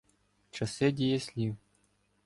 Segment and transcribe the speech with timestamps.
[0.51, 1.55] Часи дієслів